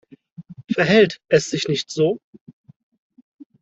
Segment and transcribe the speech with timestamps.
[0.71, 2.19] Verhält es sich nicht so?